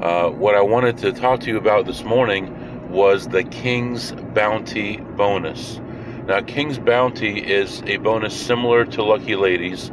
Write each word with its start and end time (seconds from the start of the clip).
Uh, 0.00 0.28
what 0.28 0.54
I 0.54 0.60
wanted 0.60 0.98
to 0.98 1.12
talk 1.12 1.40
to 1.40 1.50
you 1.50 1.56
about 1.56 1.86
this 1.86 2.04
morning 2.04 2.90
was 2.90 3.28
the 3.28 3.42
King's 3.42 4.12
Bounty 4.12 4.98
bonus. 4.98 5.80
Now, 6.26 6.42
King's 6.42 6.78
Bounty 6.78 7.38
is 7.38 7.82
a 7.86 7.96
bonus 7.96 8.38
similar 8.38 8.84
to 8.84 9.02
Lucky 9.02 9.36
Ladies, 9.36 9.90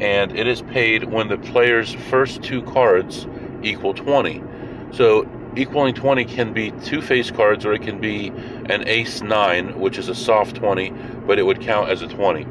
and 0.00 0.36
it 0.36 0.48
is 0.48 0.62
paid 0.62 1.04
when 1.04 1.28
the 1.28 1.38
player's 1.38 1.94
first 1.94 2.42
two 2.42 2.62
cards 2.62 3.28
equal 3.62 3.94
20. 3.94 4.42
So, 4.90 5.24
equaling 5.54 5.94
20 5.94 6.24
can 6.24 6.52
be 6.52 6.72
two 6.82 7.00
face 7.00 7.30
cards, 7.30 7.64
or 7.64 7.74
it 7.74 7.82
can 7.82 8.00
be 8.00 8.32
an 8.66 8.88
ace 8.88 9.22
9, 9.22 9.78
which 9.78 9.98
is 9.98 10.08
a 10.08 10.16
soft 10.16 10.56
20, 10.56 10.90
but 11.28 11.38
it 11.38 11.44
would 11.44 11.60
count 11.60 11.90
as 11.90 12.02
a 12.02 12.08
20. 12.08 12.44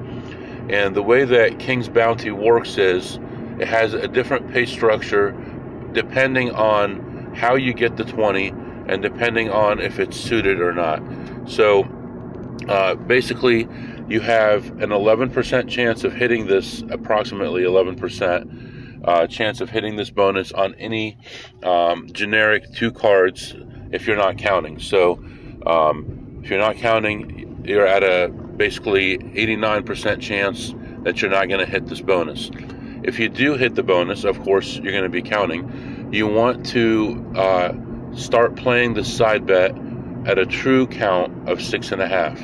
And 0.69 0.95
the 0.95 1.03
way 1.03 1.25
that 1.25 1.59
King's 1.59 1.89
Bounty 1.89 2.31
works 2.31 2.77
is 2.77 3.19
it 3.59 3.67
has 3.67 3.93
a 3.93 4.07
different 4.07 4.53
pay 4.53 4.65
structure 4.65 5.35
depending 5.93 6.51
on 6.51 7.33
how 7.35 7.55
you 7.55 7.73
get 7.73 7.97
the 7.97 8.03
20 8.03 8.49
and 8.87 9.01
depending 9.01 9.49
on 9.49 9.79
if 9.79 9.99
it's 9.99 10.17
suited 10.17 10.59
or 10.59 10.73
not. 10.73 11.01
So, 11.45 11.83
uh, 12.67 12.95
basically, 12.95 13.67
you 14.07 14.19
have 14.19 14.69
an 14.81 14.89
11% 14.89 15.69
chance 15.69 16.03
of 16.03 16.13
hitting 16.13 16.47
this, 16.47 16.83
approximately 16.89 17.63
11% 17.63 19.03
uh, 19.05 19.27
chance 19.27 19.61
of 19.61 19.69
hitting 19.69 19.95
this 19.95 20.09
bonus 20.09 20.51
on 20.51 20.75
any 20.75 21.17
um, 21.63 22.07
generic 22.11 22.71
two 22.73 22.91
cards 22.91 23.55
if 23.91 24.07
you're 24.07 24.17
not 24.17 24.37
counting. 24.37 24.79
So, 24.79 25.23
um, 25.65 26.41
if 26.43 26.49
you're 26.49 26.59
not 26.59 26.75
counting, 26.77 27.63
you're 27.65 27.87
at 27.87 28.03
a 28.03 28.29
basically 28.29 29.17
89% 29.17 30.21
chance 30.21 30.73
that 31.03 31.21
you're 31.21 31.31
not 31.31 31.47
going 31.47 31.59
to 31.59 31.65
hit 31.65 31.87
this 31.87 32.01
bonus. 32.01 32.49
If 33.03 33.19
you 33.19 33.29
do 33.29 33.55
hit 33.55 33.75
the 33.75 33.83
bonus, 33.83 34.23
of 34.23 34.41
course, 34.41 34.77
you're 34.77 34.91
going 34.93 35.03
to 35.03 35.09
be 35.09 35.21
counting. 35.21 36.09
You 36.11 36.27
want 36.27 36.65
to 36.67 37.33
uh, 37.35 37.73
start 38.15 38.55
playing 38.55 38.93
the 38.93 39.03
side 39.03 39.45
bet 39.45 39.75
at 40.25 40.39
a 40.39 40.45
true 40.45 40.87
count 40.87 41.49
of 41.49 41.61
six 41.61 41.91
and 41.91 42.01
a 42.01 42.07
half. 42.07 42.39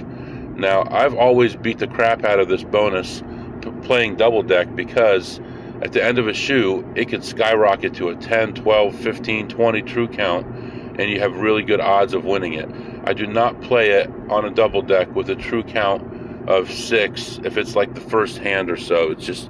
Now, 0.57 0.85
I've 0.91 1.15
always 1.15 1.55
beat 1.55 1.79
the 1.79 1.87
crap 1.87 2.25
out 2.25 2.39
of 2.39 2.49
this 2.49 2.63
bonus 2.63 3.23
playing 3.83 4.17
double 4.17 4.43
deck 4.43 4.75
because 4.75 5.39
at 5.81 5.93
the 5.93 6.03
end 6.03 6.19
of 6.19 6.27
a 6.27 6.33
shoe, 6.33 6.85
it 6.95 7.07
could 7.07 7.23
skyrocket 7.23 7.93
to 7.95 8.09
a 8.09 8.15
10, 8.15 8.53
12, 8.55 8.95
15, 8.95 9.47
20 9.47 9.81
true 9.83 10.07
count, 10.09 10.45
and 10.99 11.09
you 11.09 11.19
have 11.21 11.37
really 11.37 11.63
good 11.63 11.79
odds 11.79 12.13
of 12.13 12.25
winning 12.25 12.53
it. 12.53 12.69
I 13.05 13.13
do 13.13 13.25
not 13.25 13.61
play 13.61 13.91
it 13.91 14.11
on 14.29 14.43
a 14.43 14.49
double 14.51 14.81
deck 14.81 15.15
with 15.15 15.29
a 15.29 15.35
true 15.35 15.63
count 15.63 16.49
of 16.49 16.69
six 16.69 17.39
if 17.43 17.57
it's 17.57 17.75
like 17.75 17.93
the 17.93 18.01
first 18.01 18.39
hand 18.39 18.69
or 18.69 18.75
so. 18.75 19.11
It's 19.11 19.25
just 19.25 19.49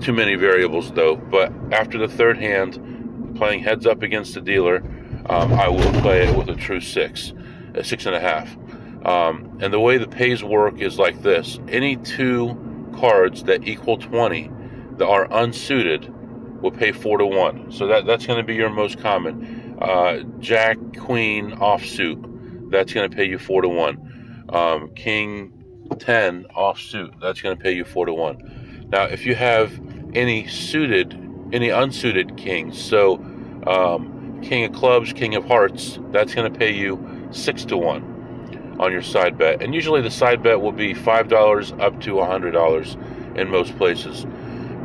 too 0.00 0.12
many 0.12 0.34
variables, 0.34 0.92
though. 0.92 1.16
But 1.16 1.52
after 1.72 1.98
the 1.98 2.08
third 2.08 2.38
hand, 2.38 3.34
playing 3.36 3.62
heads 3.62 3.86
up 3.86 4.02
against 4.02 4.34
the 4.34 4.40
dealer, 4.40 4.82
um, 5.26 5.52
I 5.54 5.68
will 5.68 5.92
play 6.00 6.26
it 6.26 6.36
with 6.36 6.48
a 6.48 6.54
true 6.54 6.80
six, 6.80 7.32
a 7.74 7.84
six 7.84 8.06
and 8.06 8.14
a 8.14 8.20
half. 8.20 8.56
Um, 9.04 9.58
and 9.60 9.72
the 9.72 9.80
way 9.80 9.98
the 9.98 10.08
pays 10.08 10.44
work 10.44 10.80
is 10.80 10.98
like 10.98 11.22
this 11.22 11.58
any 11.68 11.96
two 11.96 12.90
cards 12.96 13.44
that 13.44 13.66
equal 13.66 13.98
20 13.98 14.50
that 14.98 15.06
are 15.06 15.26
unsuited 15.28 16.12
will 16.62 16.70
pay 16.70 16.92
4 16.92 17.18
to 17.18 17.26
1. 17.26 17.72
So 17.72 17.88
that, 17.88 18.06
that's 18.06 18.26
going 18.26 18.38
to 18.38 18.44
be 18.44 18.54
your 18.54 18.70
most 18.70 19.00
common. 19.00 19.76
Uh, 19.80 20.20
Jack, 20.38 20.78
Queen, 20.96 21.50
offsuit, 21.52 22.70
that's 22.70 22.92
going 22.92 23.10
to 23.10 23.16
pay 23.16 23.24
you 23.24 23.38
4 23.38 23.62
to 23.62 23.68
1. 23.68 24.46
Um, 24.50 24.94
King 24.94 25.88
10, 25.98 26.46
offsuit, 26.56 27.20
that's 27.20 27.40
going 27.40 27.56
to 27.56 27.62
pay 27.62 27.72
you 27.72 27.84
4 27.84 28.06
to 28.06 28.14
1. 28.14 28.61
Now, 28.92 29.04
if 29.04 29.24
you 29.24 29.34
have 29.34 29.80
any 30.14 30.46
suited, 30.46 31.18
any 31.50 31.70
unsuited 31.70 32.36
kings, 32.36 32.78
so 32.78 33.14
um, 33.66 34.38
King 34.42 34.64
of 34.66 34.74
Clubs, 34.74 35.14
King 35.14 35.34
of 35.34 35.46
Hearts, 35.46 35.98
that's 36.10 36.34
going 36.34 36.52
to 36.52 36.58
pay 36.58 36.74
you 36.74 37.28
6 37.30 37.64
to 37.66 37.78
1 37.78 38.76
on 38.78 38.92
your 38.92 39.00
side 39.00 39.38
bet. 39.38 39.62
And 39.62 39.74
usually 39.74 40.02
the 40.02 40.10
side 40.10 40.42
bet 40.42 40.60
will 40.60 40.72
be 40.72 40.92
$5 40.94 41.80
up 41.80 42.00
to 42.02 42.20
a 42.20 42.26
$100 42.26 43.36
in 43.38 43.48
most 43.48 43.74
places. 43.78 44.26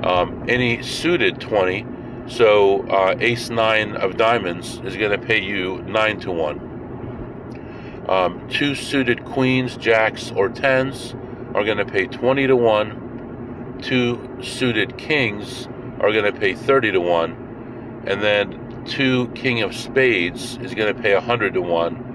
Um, 0.03 0.45
any 0.47 0.81
suited 0.81 1.41
20, 1.41 1.85
so 2.28 2.88
uh, 2.88 3.16
ace 3.19 3.50
9 3.50 3.97
of 3.97 4.16
diamonds 4.16 4.79
is 4.85 4.95
going 4.95 5.19
to 5.19 5.28
pay 5.28 5.41
you 5.41 5.81
9 5.81 6.19
to 6.22 6.31
1. 6.31 8.06
Um, 8.07 8.47
two 8.50 8.74
suited 8.74 9.25
queens, 9.25 9.75
jacks, 9.75 10.31
or 10.31 10.47
10s 10.50 11.13
are 11.53 11.66
going 11.66 11.78
to 11.78 11.85
pay 11.85 12.07
20 12.07 12.47
to 12.47 12.56
1. 12.56 13.06
Two 13.81 14.39
suited 14.41 14.97
kings 14.97 15.67
are 15.99 16.11
going 16.11 16.31
to 16.31 16.38
pay 16.38 16.53
30 16.53 16.91
to 16.93 17.01
1. 17.01 18.03
And 18.07 18.21
then 18.21 18.83
two 18.85 19.27
king 19.29 19.61
of 19.61 19.75
spades 19.75 20.57
is 20.57 20.73
going 20.73 20.95
to 20.95 21.01
pay 21.01 21.13
100 21.13 21.53
to 21.55 21.61
1 21.61 22.07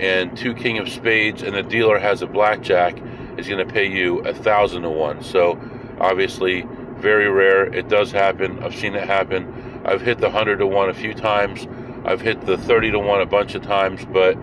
and 0.00 0.36
two 0.36 0.54
king 0.54 0.78
of 0.78 0.88
spades 0.88 1.42
and 1.42 1.54
the 1.56 1.62
dealer 1.62 1.98
has 1.98 2.22
a 2.22 2.26
blackjack 2.26 2.96
is 3.36 3.48
going 3.48 3.66
to 3.66 3.72
pay 3.72 3.86
you 3.86 4.18
a 4.20 4.34
thousand 4.34 4.82
to 4.82 4.90
one. 4.90 5.22
So 5.22 5.60
obviously 6.00 6.64
very 6.96 7.28
rare. 7.28 7.72
It 7.72 7.88
does 7.88 8.10
happen. 8.10 8.62
I've 8.62 8.74
seen 8.74 8.94
it 8.94 9.06
happen. 9.06 9.82
I've 9.84 10.00
hit 10.00 10.18
the 10.18 10.30
hundred 10.30 10.58
to 10.58 10.66
one 10.66 10.88
a 10.88 10.94
few 10.94 11.14
times. 11.14 11.66
I've 12.04 12.20
hit 12.20 12.46
the 12.46 12.56
30 12.56 12.92
to 12.92 12.98
one 12.98 13.20
a 13.20 13.26
bunch 13.26 13.54
of 13.54 13.62
times 13.62 14.04
but 14.12 14.36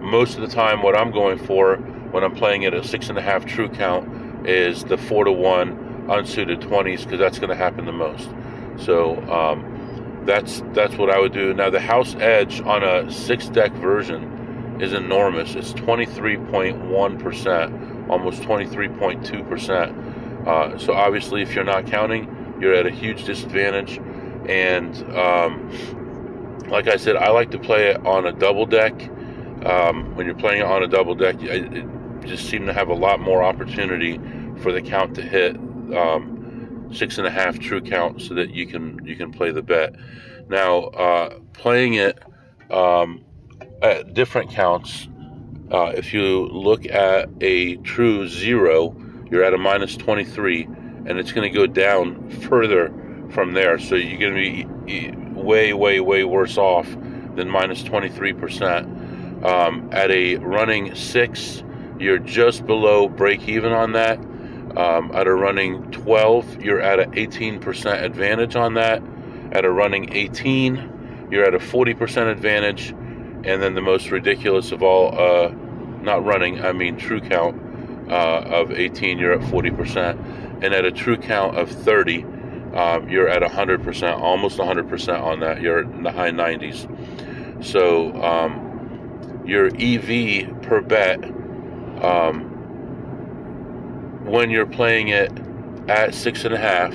most 0.00 0.36
of 0.36 0.40
the 0.40 0.48
time 0.48 0.82
what 0.82 0.96
i'm 0.96 1.10
going 1.10 1.38
for 1.38 1.76
when 1.76 2.24
i'm 2.24 2.34
playing 2.34 2.64
at 2.64 2.72
a 2.72 2.82
six 2.82 3.10
and 3.10 3.18
a 3.18 3.20
half 3.20 3.44
true 3.44 3.68
count 3.68 4.48
is 4.48 4.84
the 4.84 4.96
four 4.96 5.24
to 5.24 5.32
one 5.32 5.89
unsuited 6.10 6.60
20s 6.60 7.04
because 7.04 7.18
that's 7.18 7.38
going 7.38 7.50
to 7.50 7.56
happen 7.56 7.86
the 7.86 7.92
most 7.92 8.28
so 8.76 9.16
um, 9.30 10.22
that's 10.26 10.62
that's 10.72 10.96
what 10.96 11.10
i 11.10 11.18
would 11.18 11.32
do 11.32 11.54
now 11.54 11.70
the 11.70 11.80
house 11.80 12.14
edge 12.16 12.60
on 12.62 12.82
a 12.82 13.10
six 13.10 13.48
deck 13.48 13.72
version 13.74 14.40
is 14.80 14.94
enormous. 14.94 15.54
It's 15.54 15.72
23.1%, 15.74 18.08
almost 18.08 18.40
23.2%. 18.42 20.46
Uh, 20.46 20.78
so 20.78 20.94
obviously, 20.94 21.42
if 21.42 21.54
you're 21.54 21.64
not 21.64 21.86
counting, 21.86 22.56
you're 22.60 22.74
at 22.74 22.86
a 22.86 22.90
huge 22.90 23.24
disadvantage. 23.24 24.00
And 24.48 24.96
um, 25.14 25.70
like 26.68 26.88
I 26.88 26.96
said, 26.96 27.16
I 27.16 27.28
like 27.30 27.50
to 27.50 27.58
play 27.58 27.90
it 27.90 28.06
on 28.06 28.26
a 28.26 28.32
double 28.32 28.64
deck. 28.66 28.94
Um, 29.64 30.16
when 30.16 30.24
you're 30.24 30.34
playing 30.34 30.62
it 30.62 30.66
on 30.66 30.82
a 30.82 30.88
double 30.88 31.14
deck, 31.14 31.36
it 31.42 31.84
just 32.24 32.48
seems 32.48 32.64
to 32.66 32.72
have 32.72 32.88
a 32.88 32.94
lot 32.94 33.20
more 33.20 33.42
opportunity 33.42 34.18
for 34.62 34.72
the 34.72 34.80
count 34.80 35.14
to 35.16 35.22
hit 35.22 35.60
um, 35.94 36.90
six 36.92 37.18
and 37.18 37.26
a 37.26 37.30
half 37.30 37.58
true 37.58 37.80
count, 37.80 38.20
so 38.20 38.34
that 38.34 38.50
you 38.50 38.66
can 38.66 39.04
you 39.04 39.16
can 39.16 39.32
play 39.32 39.50
the 39.50 39.62
bet. 39.62 39.94
Now, 40.48 40.84
uh, 40.84 41.38
playing 41.52 41.94
it 41.94 42.18
um, 42.70 43.24
at 43.82 44.14
different 44.14 44.50
counts, 44.50 45.08
uh, 45.70 45.92
if 45.94 46.12
you 46.12 46.46
look 46.48 46.86
at 46.86 47.28
a 47.40 47.76
true 47.76 48.26
zero, 48.26 48.96
you're 49.30 49.44
at 49.44 49.54
a 49.54 49.58
minus 49.58 49.96
23, 49.96 50.64
and 51.06 51.18
it's 51.18 51.32
going 51.32 51.50
to 51.50 51.56
go 51.56 51.66
down 51.66 52.28
further 52.30 52.92
from 53.30 53.52
there. 53.52 53.78
So 53.78 53.94
you're 53.94 54.18
going 54.18 54.34
to 54.34 54.84
be 54.84 55.12
way, 55.40 55.72
way, 55.72 56.00
way 56.00 56.24
worse 56.24 56.58
off 56.58 56.88
than 57.36 57.48
minus 57.48 57.82
23%. 57.84 59.44
Um, 59.44 59.88
at 59.92 60.10
a 60.10 60.36
running 60.36 60.94
six, 60.94 61.62
you're 61.98 62.18
just 62.18 62.66
below 62.66 63.08
break 63.08 63.48
even 63.48 63.72
on 63.72 63.92
that. 63.92 64.18
Um, 64.76 65.10
at 65.14 65.26
a 65.26 65.34
running 65.34 65.90
12, 65.90 66.62
you're 66.62 66.80
at 66.80 67.00
an 67.00 67.12
18% 67.12 68.02
advantage 68.02 68.56
on 68.56 68.74
that. 68.74 69.02
At 69.52 69.64
a 69.64 69.70
running 69.70 70.12
18, 70.12 71.28
you're 71.30 71.44
at 71.44 71.54
a 71.54 71.58
40% 71.58 72.30
advantage 72.30 72.94
and 73.44 73.62
then 73.62 73.74
the 73.74 73.80
most 73.80 74.10
ridiculous 74.10 74.70
of 74.72 74.82
all, 74.82 75.18
uh, 75.18 75.48
not 76.02 76.24
running, 76.24 76.62
I 76.62 76.72
mean 76.72 76.96
true 76.96 77.20
count 77.20 77.60
uh, 78.10 78.42
of 78.46 78.70
18, 78.72 79.18
you're 79.18 79.32
at 79.32 79.40
40%, 79.40 80.62
and 80.62 80.74
at 80.74 80.84
a 80.84 80.92
true 80.92 81.16
count 81.16 81.56
of 81.56 81.70
30, 81.70 82.24
um, 82.74 83.08
you're 83.08 83.28
at 83.28 83.42
100%, 83.42 84.20
almost 84.20 84.58
100% 84.58 85.22
on 85.22 85.40
that. 85.40 85.60
You're 85.60 85.80
in 85.80 86.02
the 86.02 86.12
high 86.12 86.30
90s. 86.30 87.64
So 87.64 88.12
um, 88.22 89.42
your 89.46 89.66
EV 89.66 90.62
per 90.62 90.82
bet, 90.82 91.24
um, 92.04 92.49
when 94.30 94.48
you're 94.50 94.66
playing 94.66 95.08
it 95.08 95.32
at 95.88 96.14
six 96.14 96.44
and 96.44 96.54
a 96.54 96.58
half, 96.58 96.94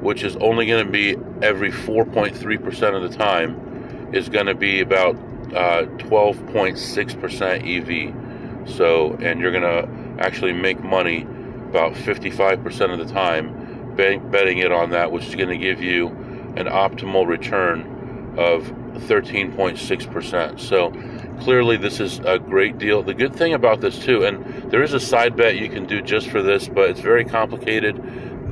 which 0.00 0.24
is 0.24 0.36
only 0.36 0.66
going 0.66 0.84
to 0.84 0.90
be 0.90 1.16
every 1.40 1.70
4.3% 1.70 2.94
of 2.94 3.10
the 3.10 3.16
time, 3.16 4.10
is 4.12 4.28
going 4.28 4.46
to 4.46 4.54
be 4.54 4.80
about 4.80 5.14
12.6% 5.50 7.42
uh, 7.42 8.64
EV. 8.64 8.68
So, 8.76 9.14
and 9.20 9.40
you're 9.40 9.52
going 9.52 9.62
to 9.62 9.88
actually 10.22 10.52
make 10.52 10.82
money 10.82 11.22
about 11.68 11.92
55% 11.92 12.92
of 12.92 12.98
the 13.06 13.14
time 13.14 13.94
betting 13.96 14.58
it 14.58 14.72
on 14.72 14.90
that, 14.90 15.10
which 15.12 15.26
is 15.26 15.34
going 15.34 15.48
to 15.48 15.58
give 15.58 15.82
you 15.82 16.08
an 16.56 16.66
optimal 16.66 17.26
return 17.26 18.34
of 18.36 18.62
13.6%. 19.08 20.60
So, 20.60 20.92
clearly, 21.40 21.76
this 21.76 22.00
is 22.00 22.20
a 22.20 22.38
great 22.38 22.78
deal. 22.78 23.02
The 23.02 23.14
good 23.14 23.34
thing 23.34 23.54
about 23.54 23.80
this, 23.80 23.98
too, 23.98 24.24
and 24.24 24.70
there 24.70 24.82
is 24.82 24.92
a 24.92 25.00
side 25.00 25.36
bet 25.36 25.56
you 25.56 25.68
can 25.68 25.86
do 25.86 26.02
just 26.02 26.28
for 26.28 26.42
this, 26.42 26.68
but 26.68 26.90
it's 26.90 27.00
very 27.00 27.24
complicated. 27.24 27.96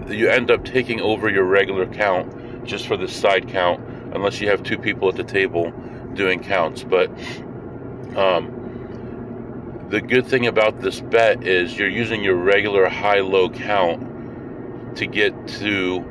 You 0.08 0.28
end 0.28 0.50
up 0.50 0.64
taking 0.64 1.00
over 1.00 1.28
your 1.28 1.44
regular 1.44 1.86
count 1.86 2.64
just 2.64 2.86
for 2.86 2.96
this 2.96 3.14
side 3.14 3.48
count 3.48 3.80
unless 4.14 4.40
you 4.40 4.48
have 4.48 4.62
two 4.62 4.78
people 4.78 5.08
at 5.08 5.16
the 5.16 5.24
table 5.24 5.72
doing 6.14 6.42
counts. 6.42 6.84
But 6.84 7.10
um, 8.16 9.86
the 9.90 10.00
good 10.00 10.26
thing 10.26 10.46
about 10.46 10.80
this 10.80 11.00
bet 11.00 11.46
is 11.46 11.78
you're 11.78 11.88
using 11.88 12.22
your 12.22 12.36
regular 12.36 12.88
high-low 12.88 13.50
count 13.50 14.96
to 14.96 15.06
get 15.06 15.46
to 15.46 16.04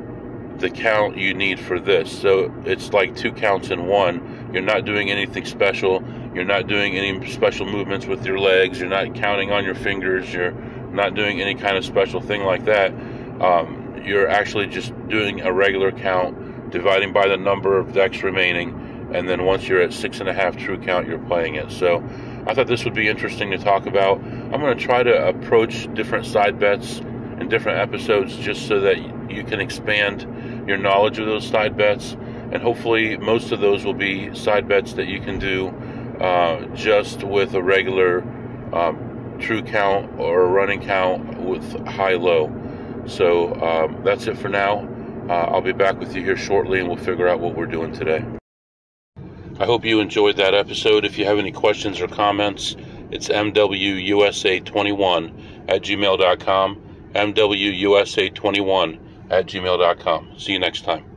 the 0.58 0.70
count 0.70 1.18
you 1.18 1.34
need 1.34 1.60
for 1.60 1.78
this. 1.78 2.10
So 2.10 2.54
it's 2.64 2.92
like 2.92 3.16
two 3.16 3.32
counts 3.32 3.70
in 3.70 3.86
one. 3.86 4.50
You're 4.52 4.62
not 4.62 4.84
doing 4.84 5.10
anything 5.10 5.44
special. 5.44 6.02
You're 6.36 6.44
not 6.44 6.66
doing 6.66 6.98
any 6.98 7.26
special 7.30 7.64
movements 7.64 8.04
with 8.04 8.26
your 8.26 8.38
legs. 8.38 8.78
You're 8.78 8.90
not 8.90 9.14
counting 9.14 9.52
on 9.52 9.64
your 9.64 9.74
fingers. 9.74 10.30
You're 10.30 10.52
not 10.92 11.14
doing 11.14 11.40
any 11.40 11.54
kind 11.54 11.78
of 11.78 11.84
special 11.84 12.20
thing 12.20 12.42
like 12.42 12.66
that. 12.66 12.92
Um, 13.40 14.02
you're 14.04 14.28
actually 14.28 14.66
just 14.66 14.92
doing 15.08 15.40
a 15.40 15.50
regular 15.50 15.90
count, 15.90 16.70
dividing 16.70 17.14
by 17.14 17.26
the 17.26 17.38
number 17.38 17.78
of 17.78 17.94
decks 17.94 18.22
remaining, 18.22 19.08
and 19.14 19.26
then 19.26 19.46
once 19.46 19.66
you're 19.66 19.80
at 19.80 19.94
six 19.94 20.20
and 20.20 20.28
a 20.28 20.34
half 20.34 20.58
true 20.58 20.78
count, 20.78 21.08
you're 21.08 21.18
playing 21.20 21.54
it. 21.54 21.70
So 21.70 22.04
I 22.46 22.52
thought 22.52 22.66
this 22.66 22.84
would 22.84 22.92
be 22.92 23.08
interesting 23.08 23.50
to 23.52 23.58
talk 23.58 23.86
about. 23.86 24.18
I'm 24.18 24.60
going 24.60 24.76
to 24.76 24.84
try 24.84 25.02
to 25.02 25.28
approach 25.28 25.88
different 25.94 26.26
side 26.26 26.58
bets 26.58 26.98
in 26.98 27.48
different 27.48 27.78
episodes 27.78 28.36
just 28.36 28.68
so 28.68 28.78
that 28.80 28.98
you 29.30 29.42
can 29.42 29.58
expand 29.58 30.68
your 30.68 30.76
knowledge 30.76 31.18
of 31.18 31.24
those 31.24 31.46
side 31.46 31.78
bets. 31.78 32.12
And 32.52 32.56
hopefully, 32.56 33.16
most 33.16 33.52
of 33.52 33.60
those 33.60 33.86
will 33.86 33.94
be 33.94 34.34
side 34.34 34.68
bets 34.68 34.92
that 34.92 35.06
you 35.06 35.18
can 35.18 35.38
do 35.38 35.74
uh, 36.20 36.66
just 36.74 37.24
with 37.24 37.54
a 37.54 37.62
regular 37.62 38.22
um, 38.72 39.36
true 39.38 39.62
count 39.62 40.18
or 40.18 40.48
running 40.48 40.80
count 40.80 41.40
with 41.40 41.86
high 41.86 42.14
low. 42.14 42.52
So 43.06 43.54
um, 43.62 44.02
that's 44.04 44.26
it 44.26 44.36
for 44.36 44.48
now. 44.48 44.88
Uh, 45.28 45.50
I'll 45.50 45.60
be 45.60 45.72
back 45.72 45.98
with 45.98 46.14
you 46.14 46.22
here 46.22 46.36
shortly 46.36 46.78
and 46.80 46.88
we'll 46.88 46.96
figure 46.96 47.28
out 47.28 47.40
what 47.40 47.56
we're 47.56 47.66
doing 47.66 47.92
today. 47.92 48.24
I 49.58 49.64
hope 49.64 49.84
you 49.84 50.00
enjoyed 50.00 50.36
that 50.36 50.54
episode. 50.54 51.04
If 51.04 51.18
you 51.18 51.24
have 51.24 51.38
any 51.38 51.50
questions 51.50 52.00
or 52.00 52.06
comments, 52.08 52.76
it's 53.10 53.28
MWUSA21 53.28 55.68
at 55.68 55.82
gmail.com. 55.82 56.82
MWUSA21 57.14 58.98
at 59.30 59.46
gmail.com. 59.46 60.38
See 60.38 60.52
you 60.52 60.58
next 60.58 60.84
time. 60.84 61.15